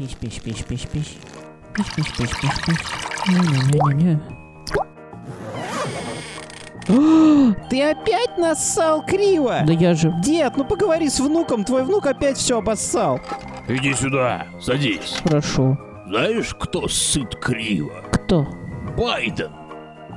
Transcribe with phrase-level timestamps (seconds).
[0.00, 1.16] Пись, пись, пись, пись, пись.
[1.74, 2.78] Пись, пись, пись, пись, пись.
[3.28, 4.18] Не-не-не-не-не.
[7.68, 9.60] Ты опять нассал криво?
[9.66, 10.10] Да я же...
[10.24, 13.20] Дед, ну поговори с внуком, твой внук опять все обоссал.
[13.68, 15.20] Иди сюда, садись.
[15.22, 15.78] Хорошо.
[16.08, 18.02] Знаешь, кто сыт криво?
[18.10, 18.48] Кто?
[18.96, 19.50] Байден.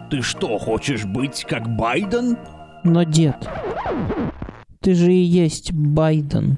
[0.10, 2.38] Ты что, хочешь быть как Байден?
[2.86, 3.36] Но дед,
[4.80, 6.58] ты же и есть Байден.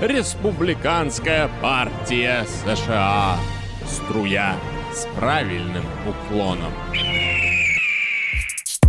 [0.00, 3.36] Республиканская партия США.
[3.84, 4.54] Струя
[4.94, 6.72] с правильным уклоном.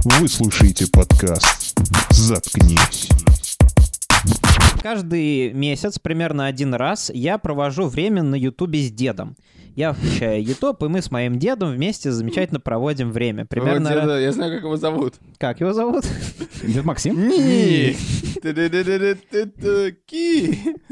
[0.04, 1.76] Вы слушаете подкаст
[2.12, 3.09] «Заткнись».
[4.82, 9.36] Каждый месяц, примерно один раз, я провожу время на Ютубе с дедом.
[9.76, 13.46] Я включаю Ютуб, и мы с моим дедом вместе замечательно проводим время.
[13.46, 13.90] Примерно...
[13.90, 15.16] Деда, я знаю, как его зовут.
[15.38, 16.04] Как его зовут?
[16.64, 17.30] Дед Максим?
[17.30, 17.96] Ни.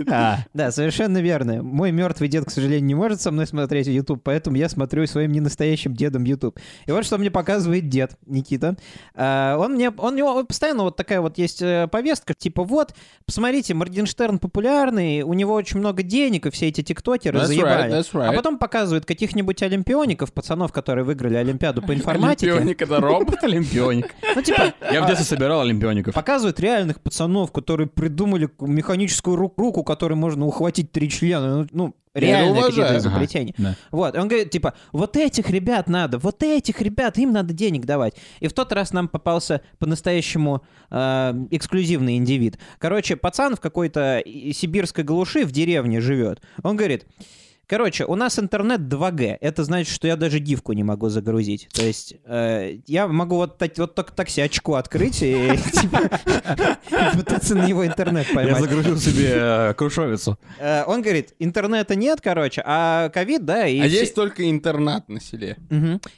[0.10, 1.63] А, Да, совершенно верно.
[1.63, 5.32] Мой мертвый дед, к сожалению, не может со мной смотреть YouTube, поэтому я смотрю своим
[5.32, 6.57] ненастоящим дедом YouTube.
[6.85, 8.77] И вот что мне показывает дед Никита.
[9.16, 12.94] А, Он мне, он у него постоянно вот такая вот есть э, повестка, типа вот,
[13.26, 17.89] посмотрите, Моргенштерн популярный, у него очень много денег, и все эти тиктокеры That's заебали.
[17.89, 18.27] right, that's right.
[18.27, 22.51] А потом показывают каких-нибудь олимпиоников, пацанов, которые выиграли Олимпиаду по информатике.
[22.51, 23.43] Олимпионик это робот.
[23.43, 24.13] олимпионик.
[24.35, 26.13] Ну, типа, Я в детстве собирал олимпиоников.
[26.13, 31.67] Показывают реальных пацанов, которые придумали механическую ру- руку, которой можно ухватить три члена.
[31.71, 31.95] Ну,
[32.51, 32.65] Уважаю.
[32.70, 33.54] какие-то Ага, изобретения.
[33.57, 33.76] да.
[33.91, 37.85] Вот, и он говорит, типа, вот этих ребят надо, вот этих ребят, им надо денег
[37.85, 38.15] давать.
[38.40, 42.57] И в тот раз нам попался по-настоящему э, эксклюзивный индивид.
[42.79, 46.41] Короче, пацан в какой-то сибирской глуши в деревне живет.
[46.63, 47.05] Он говорит,
[47.68, 49.37] Короче, у нас интернет 2G.
[49.41, 51.68] Это значит, что я даже гифку не могу загрузить.
[51.73, 56.10] То есть э, я могу вот, так, вот так, такси очко открыть и типа,
[57.13, 58.62] пытаться на его интернет Я поймать.
[58.62, 60.40] загрузил себе э, крушовицу.
[60.60, 65.19] Э, Он говорит, интернета нет, короче, а ковид, да, и А есть только интернат на
[65.19, 65.57] селе.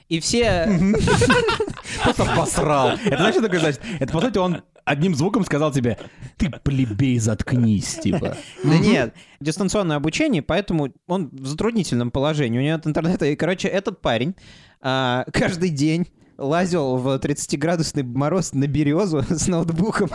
[0.08, 0.70] И все...
[2.04, 2.92] Просто посрал.
[3.04, 3.82] Это знаешь, что такое значит?
[4.00, 5.98] Это, по сути, он одним звуком сказал тебе,
[6.38, 8.36] ты, плебей, заткнись, типа.
[8.64, 12.58] Да нет, дистанционное обучение, поэтому он в затруднительном положении.
[12.58, 13.28] У него нет интернета.
[13.28, 14.36] И, короче, этот парень
[14.82, 16.08] а, каждый день
[16.38, 20.10] лазил в 30-градусный мороз на березу с ноутбуком,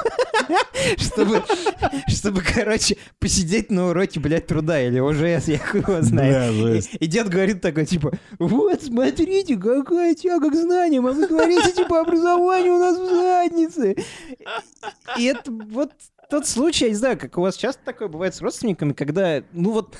[0.98, 1.42] чтобы,
[2.08, 6.76] чтобы, короче, посидеть на уроке, блядь, труда или ОЖС, я хуй его знаю.
[6.76, 11.72] И, и дед говорит такой, типа, вот, смотрите, какая тяга к знаниям, а вы говорите,
[11.72, 13.96] типа, образование у нас в заднице.
[15.18, 15.92] И это вот
[16.30, 19.72] тот случай, я не знаю, как у вас часто такое бывает с родственниками, когда, ну
[19.72, 19.96] вот,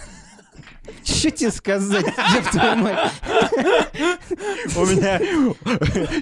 [1.05, 3.13] что тебе сказать, ёб твою мать?
[4.77, 5.21] У меня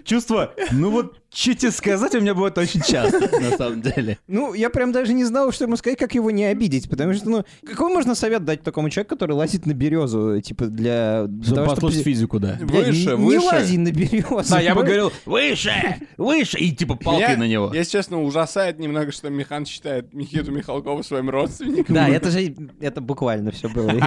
[0.05, 4.19] чувство, ну вот, что тебе сказать, у меня бывает очень часто, на самом деле.
[4.29, 7.29] Ну, я прям даже не знал, что ему сказать, как его не обидеть, потому что,
[7.29, 11.27] ну, какой можно совет дать такому человеку, который лазит на березу, типа, для...
[11.43, 12.59] Чтобы того, послушать чтобы- физику, да.
[12.61, 13.39] Бля, Выше, не, выше.
[13.39, 14.43] Не лази на березу.
[14.51, 15.73] Да, я бы говорил, выше,
[16.19, 17.73] выше, и типа палкой на него.
[17.75, 21.95] если честно, ужасает немного, что Михан считает Михиту Михалкова своим родственником.
[21.95, 23.93] Да, это же, это буквально все было.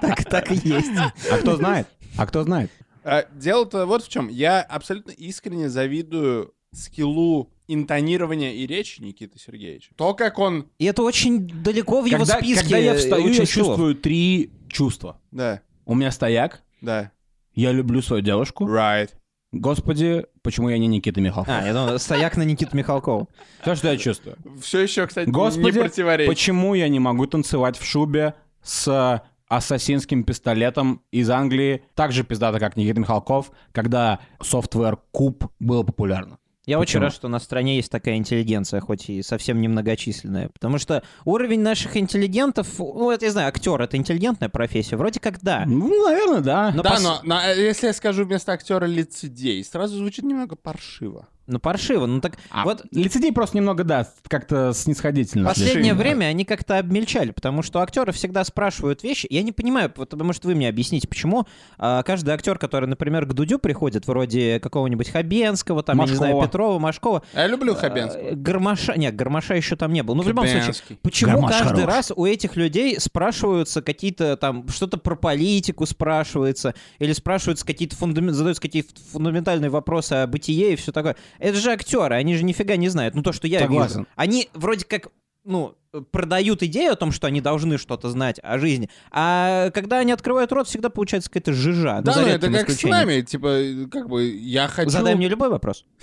[0.00, 0.90] Так, так и есть.
[1.30, 1.86] А кто знает?
[2.16, 2.70] А кто знает?
[3.08, 4.28] А, Дело-то вот в чем.
[4.28, 9.92] Я абсолютно искренне завидую скиллу интонирования и речи Никиты Сергеевича.
[9.96, 10.68] То, как он...
[10.78, 12.60] И это очень далеко в его Когда, списке.
[12.62, 15.20] когда я встаю, я чувствую три чувства.
[15.30, 17.12] Да, У меня стояк, да.
[17.54, 18.68] я люблю свою девушку.
[18.68, 19.10] Right.
[19.52, 21.54] Господи, почему я не Никита Михалков?
[21.56, 23.28] А, я думал, стояк на Никиту Михалкова.
[23.64, 24.36] То, что я чувствую.
[24.60, 26.28] Все еще, кстати, не Господи, противоречит.
[26.30, 32.58] почему я не могу танцевать в шубе с ассасинским пистолетом из Англии, так же пиздато,
[32.58, 36.38] как Никита Михалков, когда софтвер Куб был популярно.
[36.66, 37.02] Я очень Почему?
[37.04, 40.48] рад, что у нас в стране есть такая интеллигенция, хоть и совсем немногочисленная.
[40.52, 44.96] Потому что уровень наших интеллигентов, ну, это, я знаю, актер— это интеллигентная профессия?
[44.96, 45.62] Вроде как да.
[45.64, 46.72] Ну, наверное, да.
[46.74, 51.28] Но Да, пос- но, но, если я скажу вместо актера лицедей, сразу звучит немного паршиво.
[51.46, 52.06] Ну, паршиво.
[52.06, 55.48] Ну, так А вот лицедей просто немного, да, как-то снисходительно.
[55.48, 59.26] Последнее Слушай, время они как-то обмельчали, потому что актеры всегда спрашивают вещи.
[59.30, 61.46] Я не понимаю, вот, может, вы мне объясните, почему
[61.78, 66.34] а, каждый актер, который, например, к Дудю приходит, вроде какого-нибудь Хабенского, там, я не знаю,
[66.34, 66.46] Машкова.
[66.46, 68.30] Петрова, Машкова, А Я люблю Хабенского.
[68.32, 70.16] Гармаша, нет, Гармаша еще там не был.
[70.16, 71.94] Ну, в любом случае, почему Гармаш каждый хорош.
[71.94, 78.34] раз у этих людей спрашиваются какие-то там, что-то про политику спрашивается, или спрашиваются какие-то фундамент,
[78.34, 81.16] задаются какие-то фундаментальные вопросы о бытие и все такое.
[81.38, 83.14] Это же актеры, они же нифига не знают.
[83.14, 83.98] Ну, то, что я Согласен.
[84.00, 84.08] вижу.
[84.16, 85.08] Они вроде как
[85.44, 85.76] ну,
[86.10, 90.50] продают идею о том, что они должны что-то знать о жизни, а когда они открывают
[90.52, 92.00] рот, всегда получается какая-то жижа.
[92.02, 94.90] Да, ну это как с нами, типа, как бы, я хочу...
[94.90, 95.84] Задай мне любой вопрос.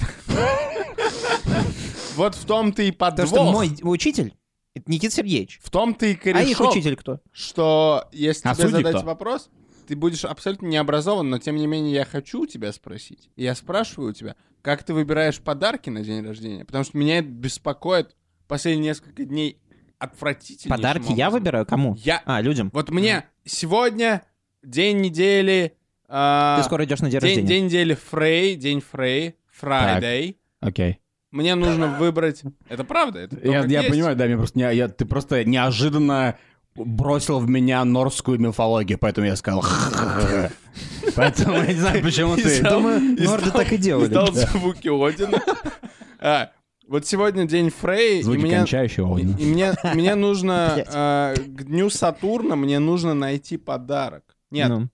[2.15, 3.43] Вот в том-то и Потому подвох.
[3.43, 4.35] что мой учитель
[4.75, 5.59] Это Никита Сергеевич.
[5.63, 7.19] В том-то и А их корешок, учитель кто?
[7.31, 9.05] что если А тебе задать кто?
[9.05, 9.49] вопрос,
[9.85, 13.29] ты будешь абсолютно не образован, но тем не менее я хочу у тебя спросить.
[13.35, 16.65] Я спрашиваю у тебя, как ты выбираешь подарки на день рождения?
[16.65, 18.15] Потому что меня это беспокоит
[18.47, 19.57] последние несколько дней
[19.99, 20.75] отвратительно.
[20.75, 21.95] Подарки я выбираю кому?
[21.99, 22.21] Я...
[22.25, 22.69] А, людям.
[22.73, 24.23] Вот мне сегодня
[24.63, 25.75] день недели...
[26.07, 27.47] а, Ты скоро идешь на день день, рождения.
[27.47, 30.35] день недели Фрей, день Фрей, Friday.
[30.59, 30.99] Окей.
[31.31, 32.43] Мне нужно выбрать...
[32.69, 33.19] Это правда?
[33.19, 33.89] Это то, Я, я есть.
[33.91, 36.37] понимаю, да, мне просто не- я, ты просто неожиданно
[36.75, 39.63] бросил в меня норскую мифологию, поэтому я сказал.
[41.15, 42.63] Поэтому я не знаю, почему И ты.
[42.63, 44.05] Думаю, и норды так и делали.
[44.05, 45.39] Издал звуки Одина.
[46.19, 46.51] А,
[46.87, 51.63] Вот сегодня день Фрей, и Звуки мне, кончающего и, и мне, мне нужно а, к
[51.65, 54.23] дню Сатурна мне нужно найти подарок.
[54.49, 54.89] Нет, Ну.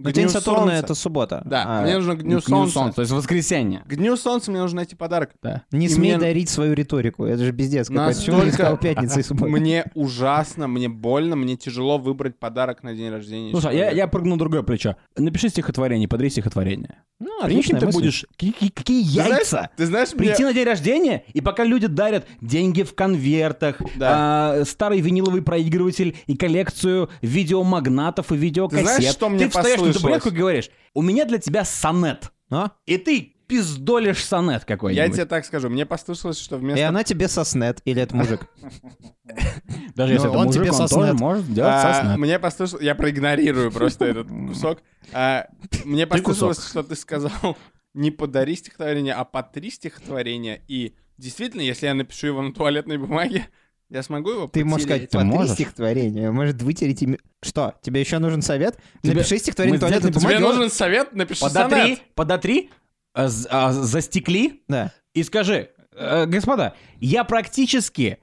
[0.00, 0.76] Ну, День Сатурна Солнца.
[0.76, 1.42] это суббота.
[1.44, 2.72] Да, А, мне нужно к дню К дню Солнца.
[2.74, 3.82] солнца, то есть воскресенье.
[3.84, 5.30] К дню Солнца мне нужно найти подарок.
[5.72, 7.24] Не И смей мне- дарить свою риторику.
[7.24, 7.88] Это же пиздец.
[7.88, 9.50] Почему не Настолько сказал пятница и суббота?
[9.50, 13.50] Мне ужасно, мне больно, мне тяжело выбрать подарок на день рождения.
[13.50, 13.96] Слушай, я, человека.
[13.96, 14.94] я прыгну на другое плечо.
[15.16, 17.02] Напиши стихотворение, подари стихотворение.
[17.20, 17.98] Ну, Прикинь, ты мысль.
[17.98, 18.26] будешь...
[18.36, 19.70] Какие, какие Ты знаешь- яйца!
[19.76, 20.18] Ты знаешь, мне...
[20.28, 24.60] Прийти на день рождения, и пока люди дарят деньги в конвертах, Да.
[24.60, 28.86] а, старый виниловый проигрыватель и коллекцию видеомагнатов и видеокассет.
[28.86, 32.32] Ты знаешь, что мне Ты встаешь табуретку и говоришь, у меня для тебя сонет.
[32.50, 32.72] А?
[32.86, 35.12] И ты пиздолишь сонет Я какой-нибудь.
[35.14, 36.88] тебе так скажу, мне послышалось, что И вместо...
[36.88, 38.46] она тебе соснет, или это мужик?
[39.94, 42.18] Даже если Ну, это он мужик, тебе он тоже может делать А, соснет.
[42.18, 42.84] Мне послышалось...
[42.84, 44.82] Я проигнорирую просто этот кусок.
[45.12, 45.46] А,
[45.84, 47.56] Мне послышалось, что ты сказал
[47.94, 50.62] не подари стихотворение, а потри стихотворение.
[50.68, 53.48] И действительно, если я напишу его на туалетной бумаге,
[53.90, 55.10] я смогу его Ты можешь сказать?
[55.10, 55.54] Ты можешь?
[55.54, 57.18] стихотворение, может вытереть ими...
[57.42, 58.78] Что, тебе еще нужен совет?
[59.02, 61.12] Тебе- Напиши стихотворение туалетной сделали- Тебе нужен совет?
[61.12, 62.00] Напиши Подотри, сонет.
[62.14, 62.70] подотри,
[63.14, 64.92] а, а, застекли Да.
[65.14, 65.70] и скажи,
[66.00, 68.18] «Э, господа, я практически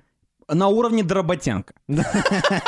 [0.47, 1.73] на уровне Дроботенко.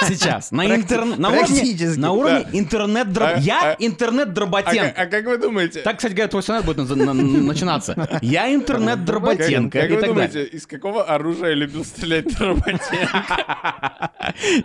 [0.07, 0.51] Сейчас.
[0.51, 4.93] На, интер- на уровне, на уровне интернет А- Я а- интернет А, Дроботенко.
[4.95, 5.81] как- а как вы думаете?
[5.81, 8.19] Так, кстати говоря, твой сонет будет наз- на- начинаться.
[8.21, 9.79] Я интернет Дроботенко.
[9.79, 10.49] Как и вы думаете, далее.
[10.49, 14.11] из какого оружия любил стрелять Дроботенко?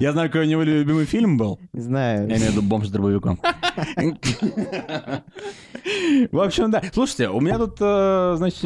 [0.01, 1.61] Я знаю, какой у него любимый фильм был.
[1.73, 2.29] Не знаю.
[2.29, 3.39] Я имею в виду бомж с дробовиком.
[6.31, 6.83] В общем, да.
[6.93, 8.61] Слушайте, у меня тут, э, значит,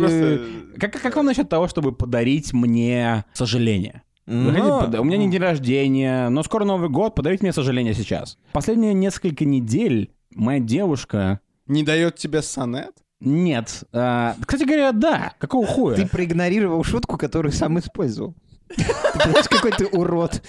[0.78, 4.02] как, как вам насчет того, чтобы подарить мне сожаление?
[4.26, 8.38] Ну, пода- У меня не день рождения, но скоро Новый год, подарите мне сожаление сейчас.
[8.52, 11.40] Последние несколько недель моя девушка...
[11.66, 12.92] Не дает тебе сонет?
[13.20, 13.84] Нет.
[13.92, 15.32] а, кстати говоря, да.
[15.38, 15.96] Какого хуя?
[15.96, 18.34] Ты проигнорировал шутку, которую сам использовал.
[18.68, 18.84] Ты
[19.18, 20.42] понимаешь, какой ты урод.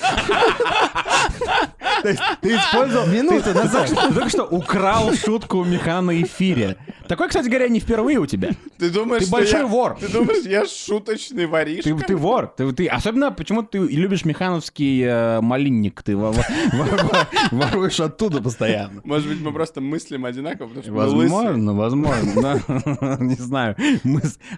[2.41, 3.07] Ты использовал...
[3.07, 3.87] Минуту назад.
[3.89, 6.77] Ты только что украл шутку у Миха на эфире.
[7.07, 8.49] Такой, кстати говоря, не впервые у тебя.
[8.77, 9.97] Ты думаешь, Ты большой я- вор.
[9.99, 11.89] Ты думаешь, я шуточный воришка?
[11.95, 12.47] Ты, ты вор.
[12.57, 16.03] Ты, ты- особенно почему ты любишь механовский э, малинник.
[16.03, 16.43] Ты во- во-
[16.73, 19.01] во- воруешь оттуда постоянно.
[19.05, 20.91] Может быть, мы просто мыслим одинаково, потому что.
[20.91, 22.61] Возможно, возможно.
[23.21, 23.75] Не знаю.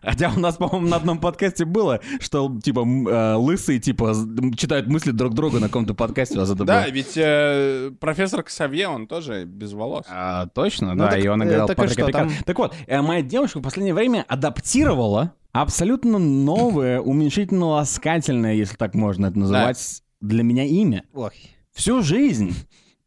[0.03, 4.13] Хотя у нас, по-моему, на одном подкасте было, что, типа, э, лысые, типа,
[4.55, 6.39] читают мысли друг друга на каком-то подкасте.
[6.45, 10.05] Да, ведь э, профессор Ксавье, он тоже без волос.
[10.09, 12.11] А, точно, Ну да, так, и он э, играл так что, Пикар.
[12.11, 16.99] там- Так вот, э, моя девушка в последнее время адаптировала абсолютно новое,
[17.59, 21.03] уменьшительно-ласкательное, если так можно это называть, для меня имя.
[21.13, 21.31] Ой.
[21.73, 22.53] Всю жизнь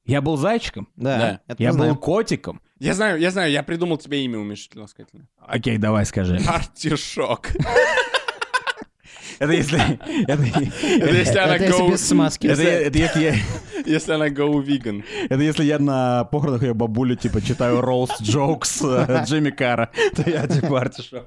[0.04, 1.96] я был зайчиком, Да, я был знаем.
[1.96, 2.60] котиком.
[2.80, 5.28] Я знаю, я знаю, я придумал тебе имя уменьшительно ласкательное.
[5.38, 6.40] Окей, давай скажи.
[6.46, 7.50] Артишок.
[9.42, 9.78] Это если...
[10.28, 11.90] Это если она go...
[11.90, 12.46] без смазки.
[12.46, 13.34] это- если я...
[13.84, 15.02] Если она go vegan.
[15.28, 20.30] Это если я на похоронах ее бабули, типа, читаю роуст джокс э, Джимми Карра, то
[20.30, 21.26] я типа артишок.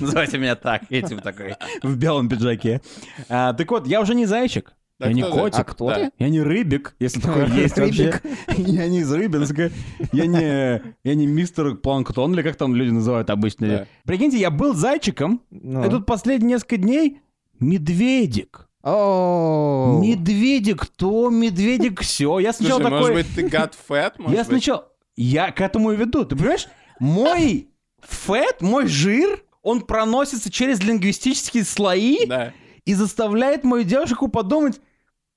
[0.00, 2.82] Называйте меня так, я типа такой, в белом пиджаке.
[3.30, 5.58] А, так вот, я уже не зайчик, Да я не кто котик.
[5.58, 6.10] А кто ты?
[6.18, 8.20] Я не рыбик, если такой есть вообще.
[8.56, 9.70] Я не из Рыбинска.
[10.12, 13.66] Я не, я не мистер Планктон, или как там люди называют обычно.
[13.68, 13.86] Да.
[14.04, 15.84] Прикиньте, я был зайчиком, Ну.
[15.84, 17.20] и тут последние несколько дней
[17.58, 18.68] медведик.
[18.82, 22.38] О, Медведик то, медведик все.
[22.38, 22.98] Я сначала Слушай, такой...
[23.14, 24.12] может быть, ты got fat?
[24.18, 24.46] Может Я быть?
[24.48, 24.88] сначала...
[25.16, 26.24] Я к этому и веду.
[26.24, 26.66] Ты понимаешь?
[26.98, 27.68] Мой
[28.00, 32.52] фэт, мой жир, он проносится через лингвистические слои Да.
[32.84, 34.80] и заставляет мою девушку подумать,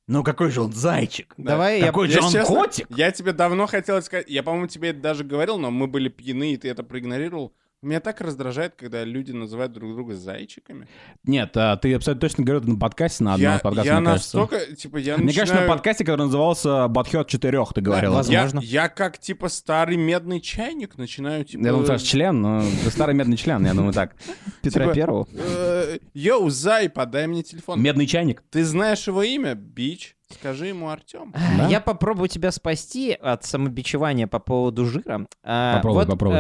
[0.08, 1.34] ну какой же он зайчик.
[1.38, 1.88] Давай я...
[1.88, 2.88] Какой же Если он честно, котик.
[2.90, 6.54] Я тебе давно хотел сказать, я, по-моему, тебе это даже говорил, но мы были пьяны,
[6.54, 7.54] и ты это проигнорировал.
[7.86, 10.88] Меня так раздражает, когда люди называют друг друга зайчиками.
[11.24, 14.10] Нет, а, ты абсолютно точно говорил на подкасте, на одном я из подкастов, я мне
[14.10, 14.38] кажется.
[14.40, 18.12] настолько, типа, я Мне кажется, на начинаю- подкасте, который назывался Батхет 4, ты говорил.
[18.12, 18.60] Я- Возможно.
[18.62, 21.64] Я, как, типа, старый медный чайник начинаю, типа...
[21.64, 24.16] Я думаю, Саш, член, но ты старый медный член, я думаю так.
[24.64, 25.28] Петра типа, Первого.
[25.34, 27.80] э, Йоу, зай, подай мне телефон.
[27.82, 28.42] Медный чайник.
[28.50, 29.54] Ты знаешь его имя?
[29.54, 30.16] Бич.
[30.34, 31.32] Скажи ему Артем.
[31.34, 31.68] Да?
[31.68, 35.28] Я попробую тебя спасти от самобичевания по поводу жира.
[35.44, 36.38] А, Попробуй, вот, попробуй.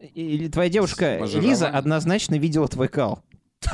[0.00, 1.18] Э, и- твоя девушка.
[1.34, 3.22] Лиза однозначно видела твой кал.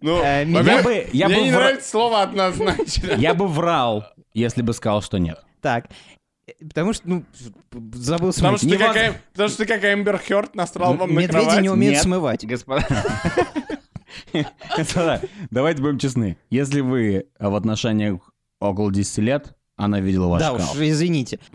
[0.00, 3.12] Ну, Э, меня Я бы, я мне бы, не вра- нравится слово однозначно.
[3.16, 5.38] я бы врал, если бы сказал, что нет.
[5.60, 5.86] Так.
[6.48, 7.24] Э, Потому что, ну,
[7.92, 8.74] забыл Потому смыть.
[8.80, 11.62] что, потому что ты как Эмбер Хёрд насрал вам на Медведи кровать.
[11.62, 12.02] не умеют Нет.
[12.02, 12.44] смывать.
[12.44, 12.86] Господа.
[14.76, 15.20] Господа,
[15.50, 16.36] давайте будем честны.
[16.50, 20.74] Если вы в отношениях около 10 лет, она видела ваш Да уж, кал.
[20.78, 21.38] извините.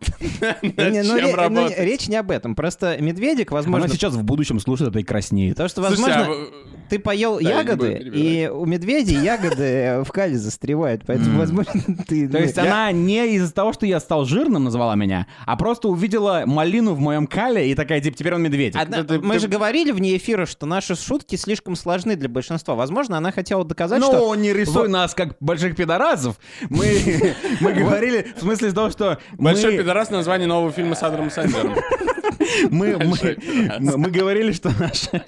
[0.62, 2.56] Ну, ну, речь не об этом.
[2.56, 3.86] Просто медведик, возможно...
[3.86, 5.56] Она сейчас в будущем слушает это и краснеет.
[5.56, 6.48] Потому что, возможно, а
[6.90, 11.04] ты поел ягоды, и у медведей ягоды в кале застревают.
[11.06, 11.74] Поэтому, возможно,
[12.08, 12.28] ты...
[12.28, 15.88] То есть ну, она не из-за того, что я стал жирным, назвала меня, а просто
[15.88, 18.80] увидела малину в моем кале и такая, типа, теперь он медведик.
[19.22, 22.76] Мы же говорили вне эфира, что наши шутки слишком сложны для большинства.
[22.76, 24.36] Возможно, она хотела доказать, ну, что...
[24.36, 26.38] не рисуй нас как больших пидорасов.
[26.70, 27.74] Мы, мы
[28.16, 31.76] говорили, в смысле того, что Большой мы, пидорас название нового фильма с Адамом Сэндлером.
[32.70, 35.24] мы, мы, мы- говорили, что наши...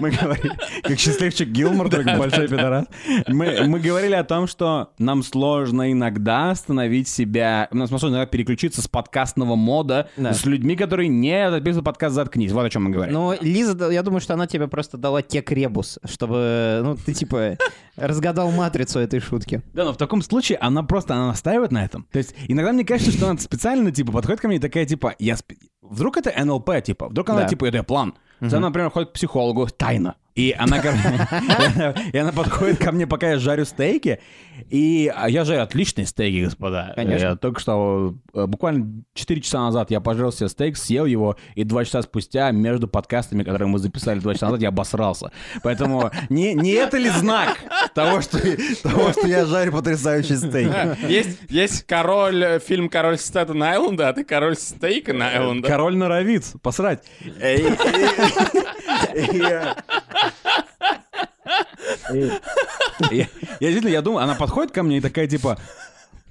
[0.00, 2.86] Мы говорили, как счастливчик Гилмор, только большой пидорас.
[3.28, 8.82] Мы, мы говорили о том, что нам сложно иногда остановить себя, нам сложно иногда переключиться
[8.82, 10.32] с подкастного мода Да.
[10.32, 12.52] с людьми, которые не записывают подкаст «Заткнись».
[12.52, 13.14] Вот о чем мы говорим.
[13.14, 17.58] Но Лиза, я думаю, что она тебе просто дала кек ребус, чтобы, ну, ты, типа,
[17.96, 19.62] разгадал матрицу этой шутки.
[19.74, 22.06] Да, но в таком случае она просто она настаивает на этом.
[22.12, 25.14] То есть иногда мне кажется, что она специально, типа, подходит ко мне и такая, типа,
[25.18, 25.36] я...
[25.82, 27.48] Вдруг это НЛП, типа, вдруг она, Да.
[27.48, 28.14] типа, это план.
[28.40, 30.16] Есть Она, например, ходит к психологу, тайно.
[30.34, 30.80] И она,
[32.12, 34.18] и она подходит ко мне, пока я жарю стейки.
[34.70, 36.92] И я жарю отличные стейки, господа.
[36.96, 37.24] Конечно.
[37.24, 41.64] Я только что, э, буквально 4 часа назад я пожарил себе стейк, съел его, и
[41.64, 45.32] 2 часа спустя между подкастами, которые мы записали 2 часа назад, я обосрался.
[45.62, 47.58] Поэтому не, не это ли знак
[47.94, 48.38] того что,
[48.82, 50.72] того, что я жарю потрясающий стейк?
[51.08, 55.68] Есть, есть король, э, фильм «Король Стэттен Айленда», а ты король Стейка на Айленда.
[55.68, 57.04] Король норовит, посрать.
[63.10, 63.26] Я я
[63.60, 65.58] действительно, я думаю, она подходит ко мне и такая типа,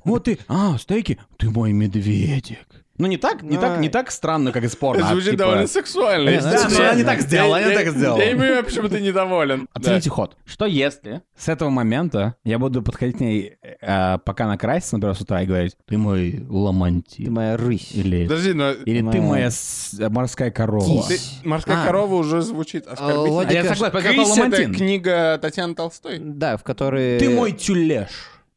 [0.04, 2.60] вот ты, а, стейки, ты мой медведик.
[3.02, 5.06] Ну не так, не так, не так странно, как из порно.
[5.08, 6.32] а, Звучит типа, довольно сексуально.
[6.38, 8.20] Она не так сделала, Я- она не я- так сделала.
[8.22, 9.68] Я понимаю, почему ты недоволен.
[9.74, 9.80] Да.
[9.80, 10.38] Оцените ход.
[10.46, 15.16] Что если с этого момента я буду подходить к ней, э, пока она красится, например,
[15.16, 17.26] с утра и говорить, ты мой ламантин.
[17.26, 17.90] Ты моя рысь.
[17.94, 21.04] Или, Подожди, но или ты моя с- морская корова.
[21.08, 21.86] ты- морская А.
[21.88, 23.42] корова уже звучит оскорбительно.
[23.42, 26.20] А я ж- согласен, это книга Татьяны Толстой.
[26.20, 27.18] Да, в которой...
[27.18, 28.10] Ты мой тюлеш.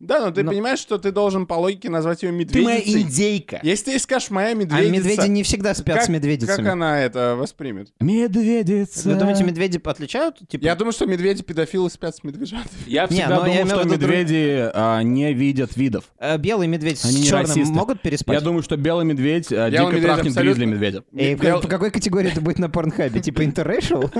[0.06, 3.02] Да, но ты Но- понимаешь, что ты должен по логике назвать ее Ты моя медведицей.
[3.02, 3.61] индейка.
[3.62, 6.56] Если ты скажешь «моя А медведица», медведи не всегда спят как, с медведицами.
[6.56, 7.92] как она это воспримет?
[8.00, 9.08] Медведица.
[9.08, 10.38] Вы думаете, медведи отличают?
[10.49, 10.64] Типа...
[10.64, 12.68] Я думаю, что медведи-педофилы спят с медвежатами.
[12.87, 16.04] Я Не, всегда я думал, имел что виду друг- медведи а, не видят видов.
[16.18, 17.73] э, белый медведь Они с не черным расисты.
[17.75, 18.34] могут переспать?
[18.34, 21.04] Я думаю, что белый медведь а, Белый дико медведь трахнет абсолютно- гризли медведя.
[21.12, 23.20] И в Бел- по какой категории это будет на порнхабе?
[23.20, 24.11] Типа interracial?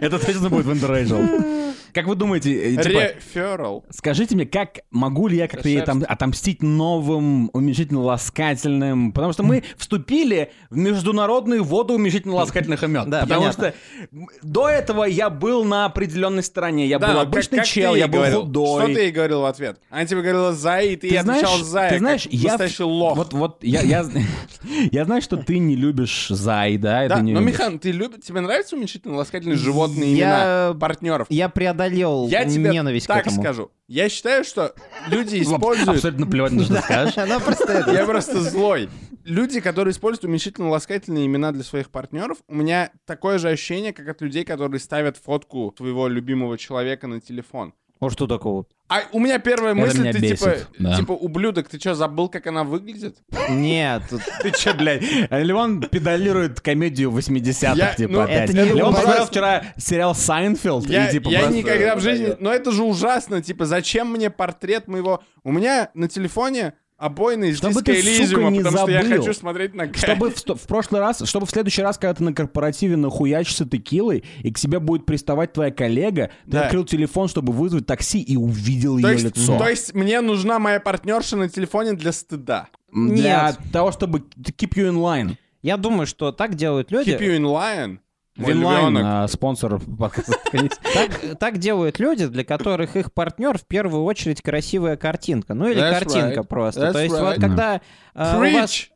[0.00, 1.74] Это точно будет в Interracial.
[1.94, 3.84] Как вы думаете, э, типа, Реферал.
[4.18, 9.12] Скажите мне, как могу ли я как-то ей там отомстить новым уменьшительно-ласкательным?
[9.12, 13.08] Потому что мы вступили в международные воды уменьшительно-ласкательных имен.
[13.08, 13.72] Да, Потому понятно.
[14.10, 16.86] что до этого я был на определенной стороне.
[16.86, 18.40] Я был но обычный как- как чел, ты я был говорил?
[18.42, 18.84] худой.
[18.84, 19.80] Что ты ей говорил в ответ?
[19.90, 23.16] Она тебе говорила «зай», и ты, ей знаешь, отвечал «зай», ты знаешь, я настоящий лох.
[23.16, 24.04] Вот, вот, я, я,
[24.90, 27.06] я знаю, что ты не любишь Зай, да?
[27.08, 27.40] да, не но.
[27.40, 31.28] Михан, ты любишь, тебе нравятся уменьшительно-ласкательные животные имена партнеров?
[31.30, 33.42] Я преодолел Я тебе ненависть к так этому.
[33.42, 33.70] скажу.
[33.88, 34.74] Я считаю, что
[35.08, 35.88] люди используют...
[35.98, 37.18] Абсолютно плевать на что скажешь.
[37.18, 37.72] Она просто...
[37.72, 38.88] это- Я просто злой.
[39.24, 44.22] Люди, которые используют уменьшительно-ласкательные имена для своих партнеров, у меня такое же ощущение, как от
[44.22, 47.74] людей, которые ставят фотку твоего любимого человека на телефон.
[48.00, 48.66] А что такого?
[48.88, 50.96] А у меня первая Это мысль, меня ты бесит, типа, да.
[50.96, 53.18] типа, ублюдок, ты что, забыл, как она выглядит?
[53.50, 54.02] Нет,
[54.42, 55.02] Ты че, блядь?
[55.30, 58.50] Леон педалирует комедию 80-х, Я- типа, ну, опять.
[58.50, 62.34] Леон посмотрел вчера сериал «Seinfeld», Я, и, типа, я никогда в жизни...
[62.38, 65.22] Но это же ужасно, типа, зачем мне портрет моего...
[65.44, 69.18] У меня на телефоне обоина из Чтобы ты, сука, Элизиума, не потому что я забыл.
[69.18, 69.96] хочу смотреть на Кайф.
[69.98, 74.24] Чтобы в, в прошлый раз, чтобы в следующий раз, когда ты на корпоративе нахуячишься текилой,
[74.42, 76.64] и к тебе будет приставать твоя коллега, ты Да.
[76.64, 79.56] открыл телефон, чтобы вызвать такси, и увидел То ее есть, лицо.
[79.58, 82.68] то есть мне нужна моя партнерша на телефоне для стыда.
[82.92, 83.72] Для Нет.
[83.72, 85.36] того, чтобы keep you in line.
[85.62, 87.10] Я думаю, что так делают люди.
[87.10, 87.98] Keep you in line.
[88.38, 89.80] Winline, а, спонсор.
[91.38, 95.54] Так, делают люди, для которых их партнер в первую очередь красивая картинка.
[95.54, 96.92] Ну или картинка просто.
[96.92, 97.80] То есть вот когда
[98.14, 98.88] э, у вас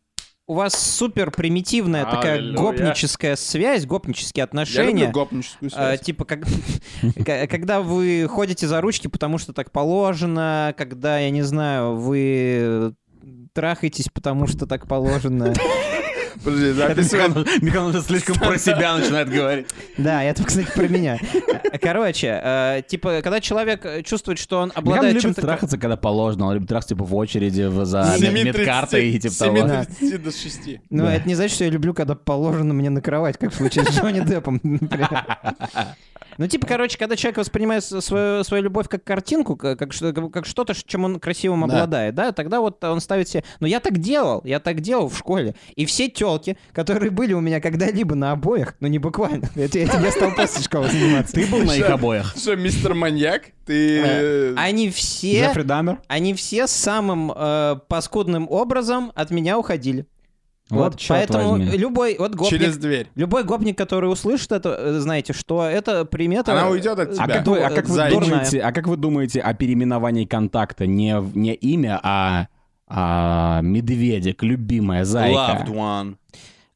[0.49, 5.07] у вас супер примитивная такая гопническая связь, гопнические Я отношения.
[5.07, 6.01] люблю гопническую А, связь.
[6.01, 6.45] типа, как-
[7.51, 12.95] когда вы ходите за ручки, потому что так положено, когда, я не знаю, вы
[13.55, 15.55] трахаетесь, потому что так положено.
[16.45, 17.47] Подожди, записывай.
[17.61, 19.67] Михан уже слишком про себя начинает говорить.
[19.99, 21.19] Да, это, кстати, про меня.
[21.81, 25.41] Короче, э, типа, когда человек э, чувствует, что он обладает любит чем-то...
[25.43, 26.47] трахаться, когда положено.
[26.47, 29.57] Он любит трахаться, типа, в очереди за С мед- 7:30 медкартой и типа того.
[29.57, 30.61] 7:30 до 6.
[30.91, 33.85] Ну, это не значит, что я люблю, когда положено мне на кровать, как в случае
[33.85, 35.27] с Джонни Деппом, например.
[36.39, 40.47] Ну, типа, короче, когда человек воспринимает свою, свою любовь как картинку, как, как что- как
[40.47, 41.67] что-то, чем он красивым Да.
[41.77, 43.45] обладает, да, тогда вот он ставит себе...
[43.61, 45.55] Ну, я так делал, я так делал в школе.
[45.77, 49.85] И все телки, которые были у меня когда-либо на обоях, ну, не буквально, это я
[50.03, 51.35] я стал после школы заниматься.
[51.35, 52.35] Ты был на их обоях?
[52.37, 53.43] Что, мистер маньяк?
[53.67, 54.01] Ты...
[54.05, 55.45] э, Они все...
[55.47, 56.01] Джеффри Даммер?
[56.09, 60.07] Они все самым э, паскудным образом от меня уходили.
[60.71, 61.77] Вот Вот, поэтому возьми.
[61.77, 63.09] любой вот гопник, Через дверь.
[63.15, 66.53] любой гопник, который услышит это, э, знаете, что это примета.
[66.53, 67.25] Она уйдет от э, тебя.
[67.25, 70.87] А как, вы, а, как вы думаете, а как вы думаете о переименовании контакта?
[70.87, 72.47] Не, не имя, а,
[72.87, 75.65] а медведик, любимая зайка.
[75.67, 76.17] Loved one.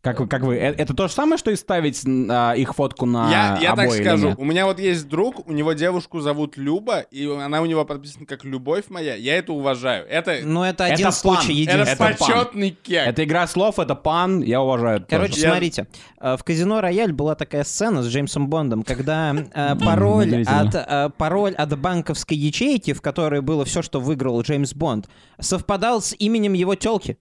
[0.07, 3.07] Как вы, как вы, э- это то же самое, что и ставить а, их фотку
[3.07, 6.21] на Я, я так обои или скажу, у меня вот есть друг, у него девушку
[6.21, 9.17] зовут Люба, и она у него подписана как «Любовь моя».
[9.17, 10.07] Я это уважаю.
[10.09, 11.13] Это, Но это Это один пан.
[11.13, 11.93] случай это, единственный.
[11.93, 12.15] это пан.
[12.17, 13.05] почетный кек.
[13.09, 14.99] Это игра слов, это пан, я уважаю.
[14.99, 15.43] это Короче, тоже.
[15.43, 15.89] Я- смотрите,
[16.21, 21.11] э, в казино Рояль была такая сцена с Джеймсом Бондом, когда э, пароль, от, э,
[21.19, 25.09] пароль от банковской ячейки, в которой было все, что выиграл Джеймс Бонд,
[25.41, 27.19] совпадал с именем его телки.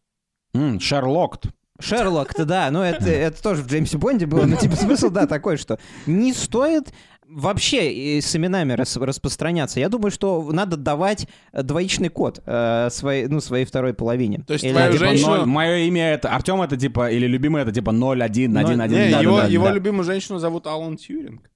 [0.53, 1.39] М, Шерлок.
[1.79, 5.57] Шерлок-то, да, ну это, это тоже в Джеймсе Бонде было, но типа смысл, да, такой,
[5.57, 6.93] что не стоит
[7.27, 9.79] вообще и с именами рас- распространяться.
[9.79, 14.43] Я думаю, что надо давать э, двоичный код э, своей, ну, своей второй половине.
[14.47, 17.71] То есть Или твою типа женщину- Мое имя это Артем это типа или любимый это
[17.71, 19.71] типа 01 Но- 1 1 Не, да, его, да, его да.
[19.73, 21.49] любимую женщину зовут Алан Тьюринг.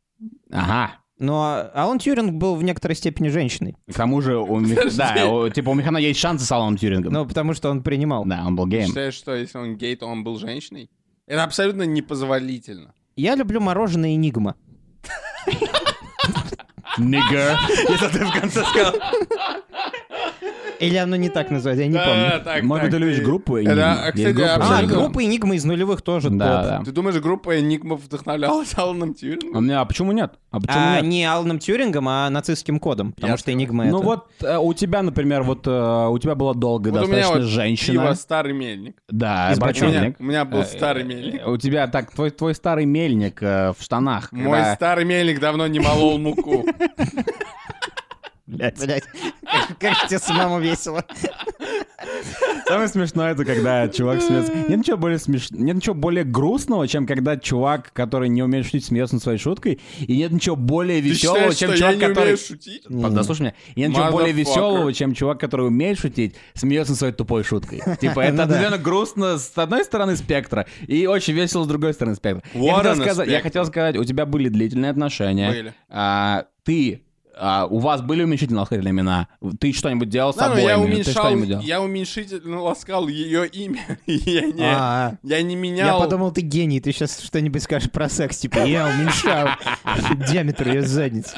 [0.52, 0.96] Ага.
[1.20, 3.76] Но Алан Тьюринг был в некоторой степени женщиной.
[3.92, 7.12] К тому же у Мих- да, у- типа у Михана есть шансы с Аланом Тьюрингом.
[7.14, 8.24] Ну, потому что он принимал.
[8.26, 8.88] Да, он был геем.
[8.88, 10.90] Считаешь, что если он гей, то он был женщиной?
[11.28, 12.94] Это абсолютно непозволительно.
[13.18, 14.56] Я люблю мороженое Энигма.
[16.98, 17.58] Нигер.
[17.90, 18.94] Если ты в конце сказал.
[20.80, 22.44] Или оно не так называется, я не помню.
[22.44, 23.58] так, Может быть, ты любишь группу?
[23.58, 23.82] Это, Enigma?
[23.82, 26.70] а, Есть кстати, группа А, группа Энигма из нулевых тоже Да, топ.
[26.72, 26.82] да.
[26.86, 29.64] Ты думаешь, группа Энигмов вдохновлялась Аланом А, Тьюрингом?
[29.64, 30.34] мне- а почему нет?
[30.52, 31.06] А почему А нет?
[31.06, 34.06] не Аланом Тьюрингом, а нацистским кодом, потому Я что Энигма Ну это...
[34.06, 37.42] вот э, у тебя, например, вот э, у тебя была долгая Вот у меня достаточно
[37.42, 38.04] вот женщина.
[38.04, 38.96] пиво старый мельник.
[39.10, 40.16] Да, Из У меня, бочонок.
[40.20, 41.48] у меня был Э, старый э, мельник.
[41.48, 44.32] У тебя так, твой, твой старый мельник э, в штанах.
[44.32, 46.66] Мой когда- старый мельник давно не молол муку.
[48.50, 49.04] Блять,
[49.44, 51.06] как, как тебе самому весело.
[52.66, 54.54] Самое смешное, это когда чувак смеется.
[54.54, 55.52] Нет ничего более смеш...
[55.52, 59.80] Нет ничего более грустного, чем когда чувак, который не умеет шутить, смеется над своей шуткой.
[60.00, 62.38] И нет ничего более веселого, чем чувак, который...
[62.38, 62.84] шутить?
[62.84, 63.54] Под- Да, слушай меня.
[63.76, 67.82] И нет ничего более веселого, чем чувак, который умеет шутить, смеется над своей тупой шуткой.
[68.02, 72.16] Типа, это Ну определенно грустно с одной стороны спектра и очень весело с другой стороны
[72.16, 72.44] спектра.
[72.54, 75.50] Я сказать, хотел сказать, у тебя были длительные отношения.
[75.50, 75.74] Были.
[75.90, 77.04] А, ты...
[77.36, 79.28] а, у вас были уменьшительно ласкательные имена?
[79.60, 80.68] Ты что-нибудь делал с Да, но обоими?
[80.70, 81.62] я Ты уменьшал, делал?
[81.62, 84.00] я уменьшительно ласкал ее имя.
[84.06, 86.00] Я не, А, я не Я менял.
[86.00, 89.50] подумал, ты гений, ты сейчас что-нибудь скажешь про секс, типа, я уменьшал
[90.30, 91.36] диаметр ее задницы.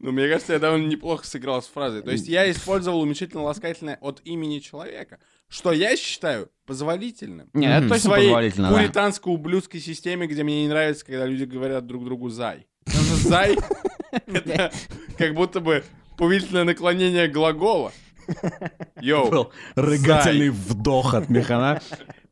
[0.00, 2.02] Ну, мне кажется, я довольно неплохо сыграл с фразой.
[2.02, 5.18] То есть я использовал уменьшительно-ласкательное от имени человека,
[5.48, 7.48] что я считаю позволительным.
[7.54, 11.86] Не, это В точно своей позволительно, пуританско-ублюдской системе, где мне не нравится, когда люди говорят
[11.86, 12.66] друг другу «зай».
[12.86, 13.56] «зай»—
[14.26, 14.72] это
[15.18, 15.84] как будто бы
[16.16, 17.92] повелительное наклонение глагола.
[19.00, 21.80] Йоу, был рыгательный вдох от Механа.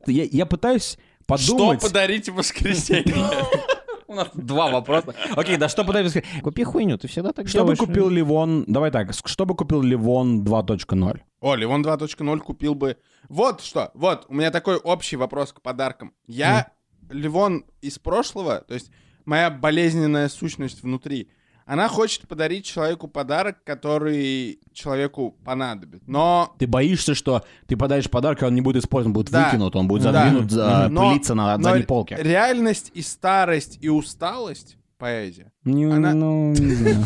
[0.06, 0.98] Я, я пытаюсь
[1.36, 1.80] что подумать...
[1.80, 3.14] подарить в воскресенье?
[4.06, 5.14] У нас два вопроса.
[5.36, 6.24] Окей, да что подарить?
[6.42, 7.78] Купи хуйню, ты всегда так Что бы делаешь.
[7.78, 8.64] купил Ливон...
[8.66, 11.20] Давай так, что бы купил Ливон 2.0?
[11.40, 12.96] О, Ливон 2.0 купил бы...
[13.28, 16.12] Вот что, вот, у меня такой общий вопрос к подаркам.
[16.26, 16.72] Я
[17.08, 18.90] Ливон из прошлого, то есть
[19.24, 21.30] моя болезненная сущность внутри,
[21.72, 26.02] она хочет подарить человеку подарок, который человеку понадобит.
[26.08, 26.52] Но...
[26.58, 29.44] Ты боишься, что ты подаришь подарок, и он не будет использован, будет Да.
[29.46, 30.12] выкинут, он будет Да.
[30.12, 32.16] задвинут, за- Но- пылиться на но задней полке.
[32.18, 37.04] Реальность и старость, и усталость, поэзия, Не- она- ну, не знаю.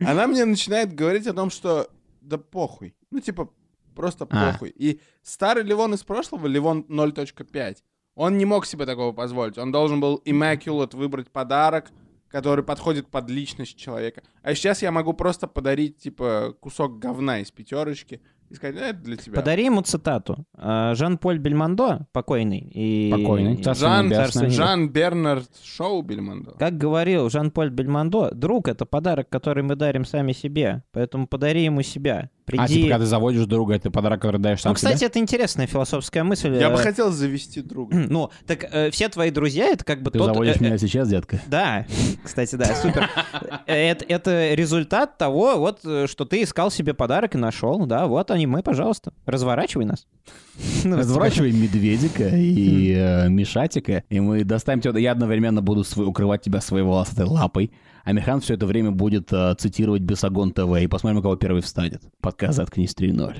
[0.00, 1.88] она мне начинает говорить о том, что
[2.20, 2.94] да похуй.
[3.10, 3.50] Ну, типа,
[3.94, 4.52] просто А.
[4.52, 4.72] похуй.
[4.76, 7.78] И старый Ливон из прошлого, Ливон 0.5,
[8.20, 9.56] он не мог себе такого позволить.
[9.56, 11.90] Он должен был immaculate выбрать подарок,
[12.28, 14.22] который подходит под личность человека.
[14.42, 18.98] А сейчас я могу просто подарить, типа, кусок говна из пятерочки и сказать, «Ну, это
[18.98, 19.36] для тебя.
[19.36, 20.44] Подари ему цитату.
[20.54, 22.58] А, Жан-Поль Бельмондо, покойный.
[22.74, 23.10] И...
[23.10, 23.54] Покойный.
[23.54, 24.50] и- Царство Жан, небесное.
[24.50, 26.56] Жан Бернард Шоу Бельмондо.
[26.58, 30.82] Как говорил Жан-Поль Бельмондо, друг— это подарок, который мы дарим сами себе.
[30.92, 32.28] Поэтому подари ему себя.
[32.50, 32.62] Приди...
[32.62, 35.06] А, типа, когда ты заводишь друга, это подарок, который даешь сам Ну, кстати, себе?
[35.06, 36.54] это интересная философская мысль.
[36.56, 37.96] Я бы Э, хотел завести друга.
[38.10, 40.32] Ну, так э, все твои друзья— это как бы Ты тот...
[40.32, 41.40] заводишь э, э, меня сейчас, детка?
[41.46, 41.86] Да,
[42.24, 43.08] кстати, да, супер.
[43.66, 47.86] Э, Это, это результат того, вот, э, что ты искал себе подарок и нашел.
[47.86, 49.12] Да, вот они, мы, пожалуйста.
[49.26, 50.06] Разворачивай нас.
[50.84, 54.98] Ну, Разворачивай медведика и э, мишатика, и мы достанем тебя.
[54.98, 57.70] Я одновременно буду свой- укрывать тебя своей волосатой лапой,
[58.04, 61.62] а Михан все это время будет э, цитировать Бесогон ТВ, и посмотрим, у кого первый
[61.62, 62.02] встанет.
[62.20, 63.36] Подкаст «Заткнись 3.0».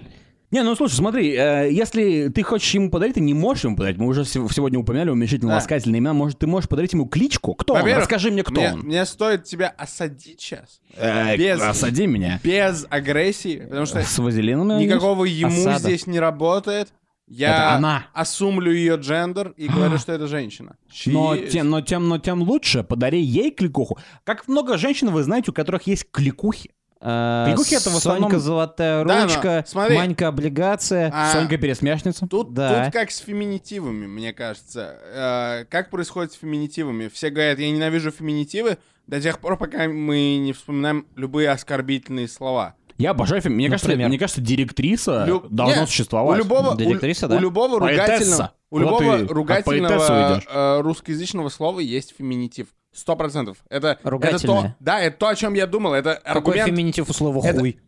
[0.52, 3.98] Не, ну слушай, смотри, э, если ты хочешь ему подарить, ты не можешь ему подарить.
[3.98, 6.12] Мы уже сегодня упоминали уменьшительно ласкательные имена.
[6.12, 7.54] Может, ты можешь подарить ему кличку?
[7.54, 7.80] Кто он?
[7.80, 8.80] Во-первых, Расскажи мне, кто мне, он.
[8.80, 10.80] мне стоит тебя осадить сейчас.
[10.96, 12.40] Э, без- Осади меня.
[12.42, 13.58] Без агрессии.
[13.60, 14.76] Потому что С вазелином?
[14.80, 15.78] никакого ему Осада.
[15.78, 16.88] здесь не работает.
[17.30, 18.06] Это Я она.
[18.12, 20.76] осумлю ее джендер и говорю, что это женщина.
[21.06, 22.82] Но is- тем, но, тем, но тем лучше.
[22.82, 23.98] Подари ей кликуху.
[24.24, 26.70] Как много женщин вы знаете, у которых есть кликухи?
[27.02, 29.96] Э, Кликухи это в основном- Сонька Золотая Да, но Ручка, смотри.
[29.96, 31.10] Манька Облигация.
[31.14, 32.26] А, Сонька пересмешница.
[32.26, 32.84] Тут, Да.
[32.84, 34.98] тут как с феминитивами, мне кажется.
[35.04, 37.08] Э, как происходит с феминитивами?
[37.08, 42.74] Все говорят, я ненавижу феминитивы до тех пор, пока мы не вспоминаем любые оскорбительные слова.
[43.00, 43.54] Я обожаю фильм.
[43.56, 44.08] Мне кажется, Например?
[44.08, 46.38] мне кажется, директриса Лю- должна Нет, существовать.
[46.38, 47.38] У любого, у- Директриса, у, да.
[47.38, 48.06] любого Поэтесса.
[48.08, 52.66] ругательного, у любого поэтесса ругательного э, русскоязычного слова есть феминитив.
[52.92, 53.58] Сто процентов.
[53.68, 54.76] Это, это то, Ругательное.
[54.80, 55.94] да, это то, о чем я думал.
[55.94, 56.68] Это Какой аргумент.
[56.70, 57.78] феминитив у слова Это- хуй?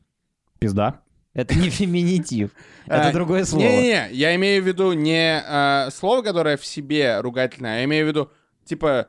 [0.58, 1.00] Пизда.
[1.34, 2.50] Это не феминитив.
[2.86, 3.64] Это А, другое слово.
[3.64, 8.04] Не-не-не, я имею в виду не э, слово, которое в себе ругательное, а я имею
[8.04, 8.30] в виду,
[8.64, 9.08] типа,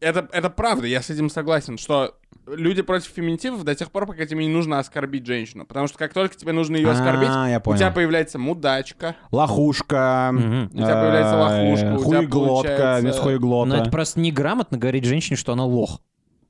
[0.00, 4.26] это, это правда, я с этим согласен, что люди против феминитивов до тех пор, пока
[4.26, 5.64] тебе не нужно оскорбить женщину.
[5.64, 9.16] Потому что как только тебе нужно ее оскорбить, А, у тебя появляется мудачка.
[9.30, 10.30] Лохушка.
[10.32, 10.64] Мгм.
[10.72, 13.68] У тебя появляется лохушка, Хуеглотка, вместо хуеглота.
[13.68, 16.00] Но это просто неграмотно говорить женщине, что она лох.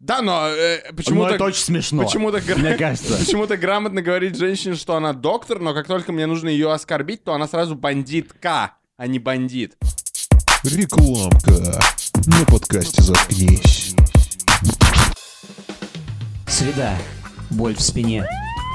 [0.01, 1.35] Да, но э, Ну, почему-то...
[1.35, 2.03] это очень смешно.
[2.03, 3.17] Почему-то Мне кажется.
[3.19, 7.35] Почему-то грамотно говорить женщине, что она доктор, но как только мне нужно ее оскорбить, то
[7.35, 9.77] она сразу бандитка, а не бандит.
[10.65, 11.81] Рекламка
[12.27, 13.92] на подкасте «Заткнись».
[16.63, 16.97] Среда.
[17.51, 18.25] Боль в спине.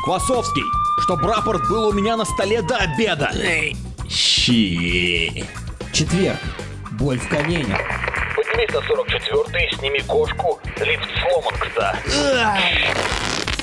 [0.03, 0.63] Квасовский,
[1.03, 3.31] чтоб рапорт был у меня на столе до обеда.
[4.09, 5.45] Щи.
[5.93, 6.37] Четверг.
[6.99, 7.79] Боль в коленях.
[8.35, 10.59] Поднимись на 44-й, сними кошку.
[10.81, 11.99] Лифт сломан, кстати.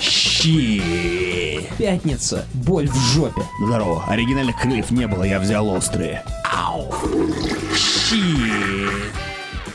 [0.01, 1.69] Щи.
[1.77, 2.47] Пятница.
[2.55, 3.43] Боль в жопе.
[3.67, 4.07] Здорово.
[4.09, 6.25] Оригинальных крыльев не было, я взял острые.
[7.77, 8.25] Щи.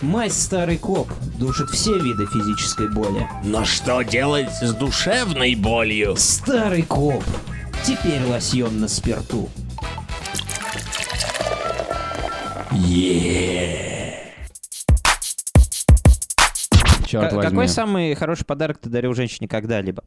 [0.02, 1.10] Мать старый коп.
[1.38, 3.28] Душит все виды физической боли.
[3.44, 6.16] Но что делать с душевной болью?
[6.16, 7.24] Старый коп.
[7.84, 9.50] Теперь лосьон на спирту.
[17.06, 17.50] Черт К- возьми.
[17.50, 20.04] Какой самый хороший подарок ты дарил женщине когда-либо?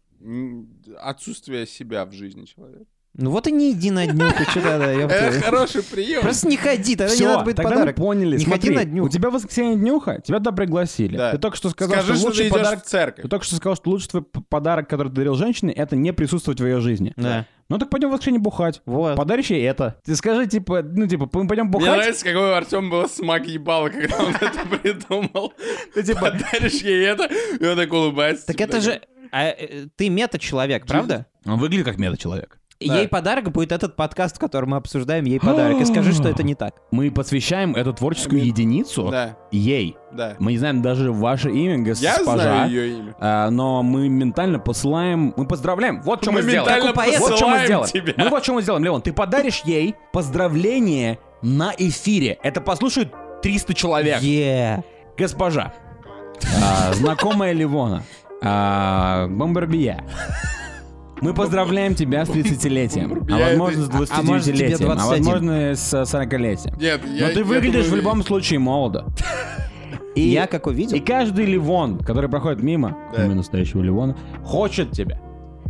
[1.00, 2.84] Отсутствие себя в жизни человека.
[3.14, 6.22] Ну вот и не иди на днюху, что да, Это хороший прием.
[6.22, 7.98] Просто не ходи, тогда не надо будет тогда подарок.
[7.98, 8.38] мы поняли.
[8.38, 9.08] Не ходи на днюху.
[9.08, 11.18] у тебя воскресенье днюха, тебя туда пригласили.
[11.18, 11.32] Да.
[11.32, 12.82] Ты только что сказал, Скажи, что лучший подарок...
[12.82, 13.22] в церковь.
[13.22, 16.60] Ты только что сказал, что лучший твой подарок, который ты дарил женщине, это не присутствовать
[16.60, 17.12] в ее жизни.
[17.16, 17.46] Да.
[17.68, 18.80] Ну так пойдем в воскресенье бухать.
[18.86, 19.16] Вот.
[19.16, 20.00] Подаришь ей это.
[20.04, 21.96] Ты скажи, типа, ну, типа, мы пойдем Мне бухать.
[21.96, 25.52] нравится, какой у Артема был смак ебала, когда он это придумал.
[25.94, 27.28] Ты типа, Подаришь ей это,
[27.60, 28.46] и он так улыбается.
[28.46, 29.00] Так это же...
[29.30, 31.26] а, э, ты мета-человек, правда?
[31.44, 32.58] он выглядит как мета-человек.
[32.86, 32.96] Да.
[32.98, 35.80] Ей подарок будет этот подкаст, в котором мы обсуждаем ей подарок.
[35.80, 36.74] И скажи, что это не так.
[36.90, 39.96] Мы посвящаем эту творческую единицу Да, ей.
[40.12, 40.36] да.
[40.38, 42.42] Мы не знаем даже ваше имя, Я госпожа.
[42.42, 43.14] знаю ее имя.
[43.18, 46.02] А, но мы ментально посылаем, мы поздравляем.
[46.02, 46.82] Вот что мы, Мы сделаем.
[47.20, 47.88] вот что мы сделаем.
[47.88, 48.14] тебя.
[48.16, 49.02] Мы вот что мы сделаем, Леон.
[49.02, 52.38] Ты подаришь ей поздравление на эфире.
[52.42, 54.20] Это послушает 300 человек.
[54.22, 54.84] Е.
[55.18, 55.72] Госпожа,
[56.62, 58.02] а, знакомая Ливона,
[58.42, 60.04] а, Бомбарбия.
[61.22, 64.94] Мы поздравляем тебя с 30-летием, а возможно с это- а- а может, тебе 29-летием, а
[64.96, 65.24] 21.
[65.24, 66.78] возможно с 40-летием.
[66.80, 67.26] Нет, я...
[67.28, 69.06] Но ты я выглядишь в думаю, любом случае молодо.
[70.14, 70.94] И, Я как увидел.
[70.94, 73.24] и каждый Ливон, который проходит мимо, Да.
[73.24, 75.18] имя настоящего Ливона, хочет тебя.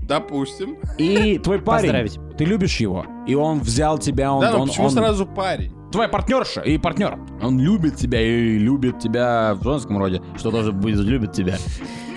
[0.09, 0.79] Допустим.
[0.99, 2.19] И твой парень, Поздравить.
[2.37, 5.73] ты любишь его, и он взял тебя, он, Да, но он- почему он- сразу парень?
[5.93, 7.19] твоя партнерша и партнер.
[7.43, 11.57] Он любит тебя и любит тебя в женском роде, что тоже будет любит тебя.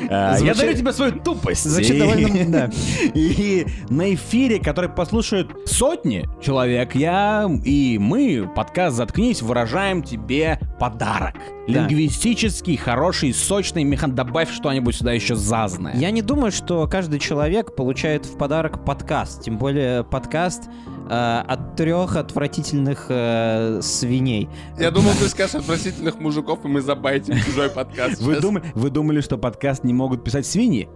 [0.09, 1.63] А, Я дарю тебе свою тупость.
[1.69, 2.69] Звучит И- довольно- да.
[3.13, 11.35] И на эфире, который послушают сотни человек, я и мы, подкаст «Заткнись», выражаем тебе подарок.
[11.67, 11.87] Да.
[11.87, 14.13] Лингвистический, хороший, сочный механ.
[14.13, 15.95] Добавь что-нибудь сюда еще зазное.
[15.95, 20.69] Я не думаю, что каждый человек получает в подарок подкаст, тем более подкаст
[21.09, 24.47] э, от трех отвратительных э, свиней.
[24.79, 28.21] Я думал, ты скажешь отвратительных мужиков, и мы забайтим чужой подкаст.
[28.21, 28.41] Вы, сейчас.
[28.43, 30.87] думали, вы думали, что подкаст не могут писать свиньи?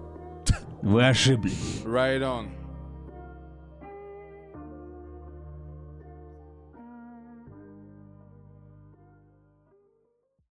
[0.82, 1.82] Вы ошиблись.
[1.84, 2.59] Right on.